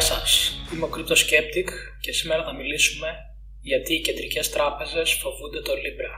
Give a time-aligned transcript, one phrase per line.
[0.00, 1.68] Γεια σας, είμαι ο Cryptoskeptic
[2.00, 3.08] και σήμερα θα μιλήσουμε
[3.60, 6.14] γιατί οι κεντρικές τράπεζες φοβούνται το Libra.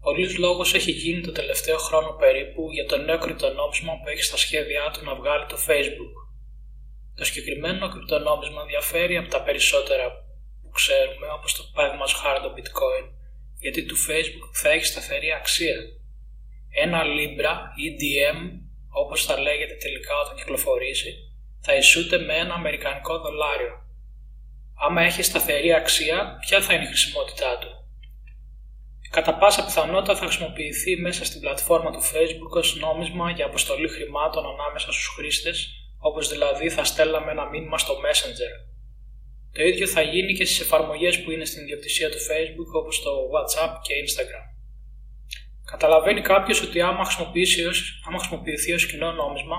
[0.00, 4.36] Πολλής λόγος έχει γίνει το τελευταίο χρόνο περίπου για το νέο κρυπτονόμισμα που έχει στα
[4.36, 6.14] σχέδιά του να βγάλει το Facebook.
[7.14, 10.06] Το συγκεκριμένο κρυπτονόμισμα διαφέρει από τα περισσότερα
[10.62, 13.06] που ξέρουμε, όπως το παράδειγμα χάρη το Bitcoin,
[13.58, 15.76] γιατί του Facebook θα έχει σταθερή αξία.
[16.84, 17.54] Ένα Libra
[17.84, 18.38] ή DM,
[18.88, 21.23] όπως θα λέγεται τελικά όταν κυκλοφορήσει,
[21.64, 23.74] θα ισούται με ένα αμερικανικό δολάριο.
[24.86, 27.68] Άμα έχει σταθερή αξία, ποια θα είναι η χρησιμότητά του;
[29.10, 34.44] Κατά πάσα πιθανότητα θα χρησιμοποιηθεί μέσα στην πλατφόρμα του Facebook ως νόμισμα για αποστολή χρημάτων
[34.46, 35.68] ανάμεσα στους χρήστες,
[35.98, 38.52] όπως δηλαδή θα στέλναμε ένα μήνυμα στο Messenger.
[39.52, 43.10] Το ίδιο θα γίνει και στις εφαρμογές που είναι στην ιδιοκτησία του Facebook όπως το
[43.34, 44.46] WhatsApp και Instagram.
[45.70, 47.04] Καταλαβαίνει κάποιος ότι άμα,
[48.06, 49.56] άμα χρησιμοποιηθεί ως κοινό νόμισμα,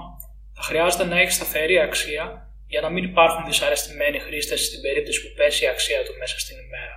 [0.55, 5.33] θα χρειάζεται να έχεις σταθερή αξία για να μην υπάρχουν δυσαρεστημένοι χρήστες στην περίπτωση που
[5.35, 6.95] πέσει η αξία του μέσα στην ημέρα.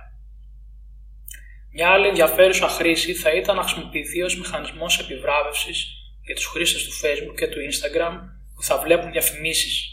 [1.71, 5.87] Μια άλλη ενδιαφέρουσα χρήση θα ήταν να χρησιμοποιηθεί ως μηχανισμός επιβράβευσης
[6.25, 8.13] για τους χρήστες του Facebook και του Instagram
[8.55, 9.89] που θα βλέπουν διαφημίσεις.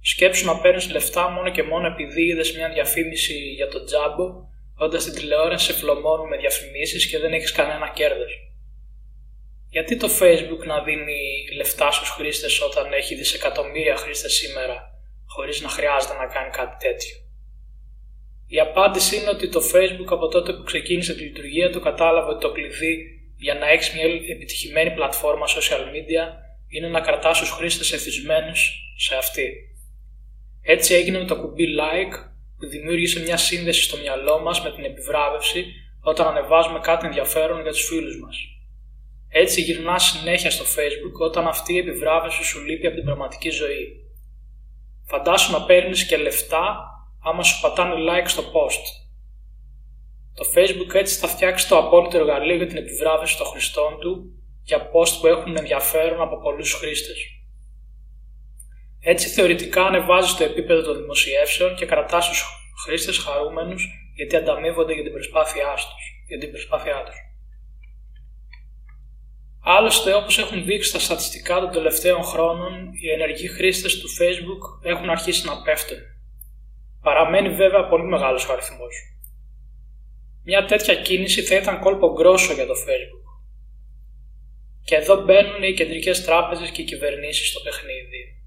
[0.00, 5.00] Σκέψου να παίρνεις λεφτά μόνο και μόνο επειδή είδες μια διαφήμιση για τον τζάμπο, όταν
[5.00, 8.49] στην τηλεόραση σε φλωμώνουν με διαφημίσεις και δεν έχεις κανένα κέρδος
[9.70, 11.20] γιατί το Facebook να δίνει
[11.56, 14.76] λεφτά στους χρήστες όταν έχει δισεκατομμύρια χρήστες σήμερα
[15.26, 17.16] χωρίς να χρειάζεται να κάνει κάτι τέτοιο;
[18.46, 22.40] Η απάντηση είναι ότι το Facebook από τότε που ξεκίνησε τη λειτουργία του κατάλαβε ότι
[22.40, 26.24] το κλειδί για να έχεις μια επιτυχημένη πλατφόρμα social media
[26.68, 29.52] είναι να κρατάς τους χρήστες εθισμένους σε αυτή.
[30.62, 32.14] Έτσι έγινε με το κουμπί like
[32.58, 35.64] που δημιούργησε μια σύνδεση στο μυαλό μας με την επιβράβευση
[36.00, 38.49] όταν ανεβάζουμε κάτι ενδιαφέρον για τους φίλους μας.
[39.32, 43.86] Έτσι γυρνά συνέχεια στο facebook όταν αυτή η επιβράβευση σου λείπει από την πραγματική ζωή.
[45.06, 46.90] Φαντάσου να παίρνεις και λεφτά
[47.22, 48.84] άμα σου πατάνε like στο post.
[50.34, 54.24] Το facebook έτσι θα φτιάξει το απόλυτο εργαλείο για την επιβράβευση των χρηστών του
[54.62, 57.18] για post που έχουν ενδιαφέρον από πολλούς χρήστες.
[59.00, 62.44] Έτσι θεωρητικά ανεβάζεις το επίπεδο των δημοσιεύσεων και κρατάς τους
[62.84, 66.24] χρήστες χαρούμενους γιατί ανταμείβονται για την προσπάθειά τους.
[66.28, 67.16] Για την προσπάθειά τους.
[69.62, 75.10] Άλλωστε, όπως έχουν δείξει τα στατιστικά των τελευταίων χρόνων, οι ενεργοί χρήστες του Facebook έχουν
[75.10, 75.98] αρχίσει να πέφτουν.
[77.02, 78.94] Παραμένει βέβαια πολύ μεγάλος ο αριθμός.
[80.44, 83.26] Μια τέτοια κίνηση θα ήταν κόλπο γκρόσο για το Facebook.
[84.84, 88.42] Και εδώ μπαίνουν οι κεντρικές τράπεζες και οι κυβερνήσεις στο παιχνίδι.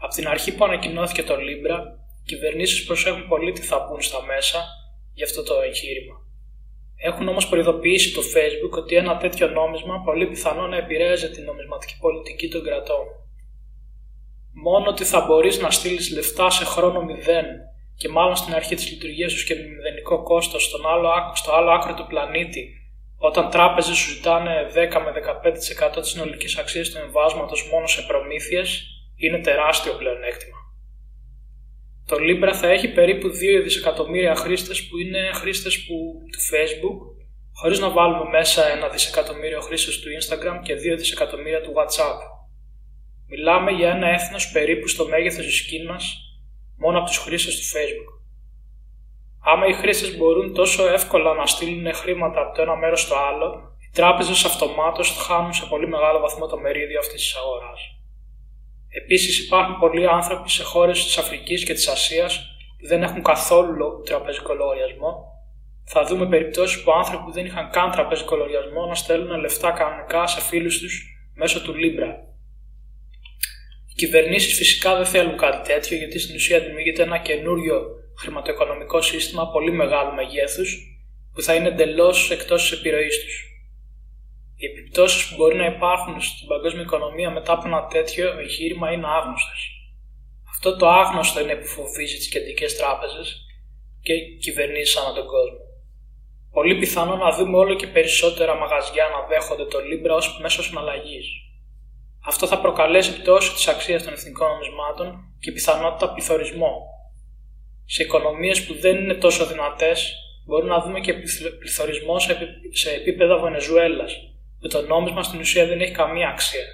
[0.00, 1.78] Από την αρχή που ανακοινώθηκε το Libra,
[2.20, 4.64] οι κυβερνήσεις προσέχουν πολύ τι θα μπουν στα μέσα
[5.14, 6.27] για αυτό το εγχείρημα.
[7.00, 11.96] Έχουν όμως προειδοποιήσει το Facebook ότι ένα τέτοιο νόμισμα πολύ πιθανό να επηρέαζε την νομισματική
[12.00, 13.04] πολιτική των κρατών.
[14.52, 17.46] Μόνο ότι θα μπορείς να στείλεις λεφτά σε χρόνο μηδέν
[17.96, 21.70] και μάλλον στην αρχή της λειτουργίας τους και με μηδενικό κόστος στον άλλο, στο άλλο
[21.70, 22.78] άκρο του πλανήτη
[23.18, 28.84] όταν τράπεζες σου ζητάνε 10 με 15% της συνολικής αξίας του εμβάσματος μόνο σε προμήθειες
[29.16, 30.57] είναι τεράστιο πλεονέκτημα.
[32.08, 35.94] Το Libra θα έχει περίπου 2 δισεκατομμύρια χρήστες που είναι χρήστες που,
[36.32, 36.98] του Facebook,
[37.54, 42.18] χωρίς να βάλουμε μέσα ένα δισεκατομμύριο χρήστες του Instagram και 2 δισεκατομμύρια του WhatsApp.
[43.28, 46.04] Μιλάμε για ένα έθνος περίπου στο μέγεθος της Κίνας
[46.76, 48.10] μόνο από τους χρήστες του Facebook.
[49.44, 53.76] Άμα οι χρήστες μπορούν τόσο εύκολα να στείλουν χρήματα από το ένα μέρος στο άλλο,
[53.78, 57.97] οι τράπεζες αυτομάτως χάνουν σε πολύ μεγάλο βαθμό το μερίδιο αυτής της αγοράς.
[58.88, 62.38] Επίσης, υπάρχουν πολλοί άνθρωποι σε χώρες της Αφρικής και της Ασίας
[62.78, 65.36] που δεν έχουν καθόλου τραπεζικό λογαριασμό.
[65.84, 70.26] Θα δούμε περιπτώσεις που άνθρωποι που δεν είχαν καν τραπεζικό λογαριασμό να στέλνουν λεφτά κανονικά
[70.26, 71.02] σε φίλους τους
[71.34, 72.10] μέσω του Libra.
[73.90, 77.86] Οι κυβερνήσεις φυσικά δεν θέλουν κάτι τέτοιο γιατί στην ουσία δημιουργείται ένα καινούριο
[78.18, 80.78] χρηματοοικονομικό σύστημα πολύ μεγάλου μεγέθους
[81.34, 83.47] που θα είναι εντελώς εκτός της επιρροής τους.
[84.98, 89.06] Οι επιπτώσει που μπορεί να υπάρχουν στην παγκόσμια οικονομία μετά από ένα τέτοιο εγχείρημα είναι
[89.06, 89.60] άγνωστες.
[90.52, 93.28] Αυτό το άγνωστο είναι που φοβίζει τις κεντρικές τράπεζες
[94.02, 94.14] και
[94.44, 95.58] κυβερνήσεις ανά τον κόσμο.
[96.52, 101.26] Πολύ πιθανό να δούμε όλο και περισσότερα μαγαζιά να δέχονται το Libra ως μέσο συναλλαγής.
[102.26, 105.06] Αυτό θα προκαλέσει πτώση της αξίας των εθνικών νομισμάτων
[105.40, 106.72] και πιθανότητα πληθωρισμό.
[107.84, 110.14] Σε οικονομίες που δεν είναι τόσο δυνατές,
[110.46, 111.12] μπορούμε να δούμε και
[111.60, 112.18] πληθωρισμό
[112.72, 114.12] σε επίπεδα Βενεζουέλας,
[114.60, 116.66] που το νόμισμα στην ουσία δεν έχει καμία αξία.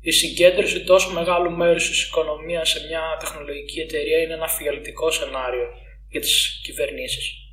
[0.00, 5.66] Η συγκέντρωση τόσο μεγάλου μέρους της οικονομίας σε μια τεχνολογική εταιρεία είναι ένα φιαλτικό σενάριο
[6.08, 7.46] για τις κυβερνήσεις.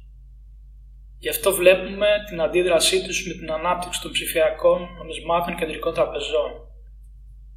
[1.20, 6.52] Γι' αυτό βλέπουμε την αντίδρασή τους με την ανάπτυξη των ψηφιακών νομισμάτων κεντρικών τραπεζών.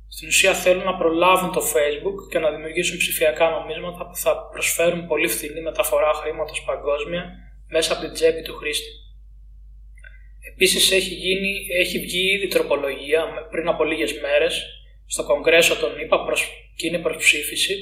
[0.09, 5.07] Στην ουσία θέλουν να προλάβουν το Facebook και να δημιουργήσουν ψηφιακά νομίσματα που θα προσφέρουν
[5.07, 7.25] πολύ φθηνή μεταφορά χρήματος παγκόσμια
[7.69, 8.91] μέσα από την τσέπη του χρήστη.
[10.57, 14.65] Επίσης έχει, γίνει, έχει βγει ήδη τροπολογία πριν από λίγες μέρες
[15.07, 16.41] στο Κογκρέσο των ΗΠΑ προς,
[16.77, 17.75] και είναι προς ψήφιση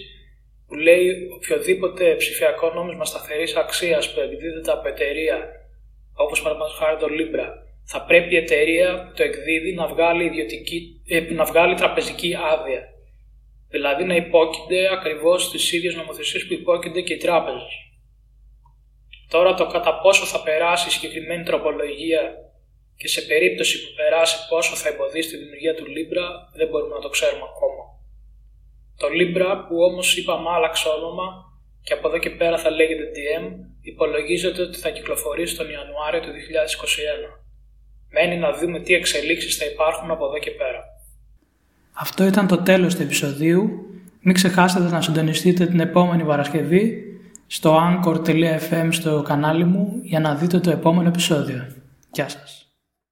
[0.66, 5.38] που λέει οποιοδήποτε ψηφιακό νόμισμα σταθερής αξίας που εκδίδεται από εταιρεία
[6.14, 7.46] όπως παραδείγματος χάρη το Libra
[7.84, 12.82] θα πρέπει η εταιρεία που το εκδίδει να βγάλει, ιδιωτική, ε, να βγάλει τραπεζική άδεια.
[13.68, 17.72] Δηλαδή να υπόκεινται ακριβώς στις ίδιες νομοθεσίες που υπόκεινται και οι τράπεζες.
[19.28, 22.43] Τώρα το κατά πόσο θα περάσει η συγκεκριμένη τροπολογία
[22.96, 26.26] και σε περίπτωση που περάσει πόσο θα εμποδίσει τη δημιουργία του Libra
[26.58, 27.84] δεν μπορούμε να το ξέρουμε ακόμα.
[29.00, 31.26] Το Libra που όμως είπαμε άλλαξε όνομα
[31.86, 33.44] και από εδώ και πέρα θα λέγεται DM
[33.80, 36.32] υπολογίζεται ότι θα κυκλοφορήσει τον Ιανουάριο του
[37.36, 37.44] 2021.
[38.14, 40.80] Μένει να δούμε τι εξελίξεις θα υπάρχουν από εδώ και πέρα.
[41.92, 43.86] Αυτό ήταν το τέλος του επεισοδίου.
[44.20, 47.02] Μην ξεχάσετε να συντονιστείτε την επόμενη Παρασκευή
[47.46, 51.66] στο anchor.fm στο κανάλι μου για να δείτε το επόμενο επεισόδιο.
[52.12, 52.63] Γεια σας.